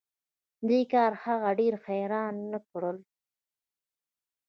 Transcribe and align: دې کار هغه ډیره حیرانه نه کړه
دې 0.67 0.79
کار 0.93 1.11
هغه 1.23 1.49
ډیره 1.59 1.77
حیرانه 1.85 2.43
نه 2.51 2.59
کړه 2.69 2.91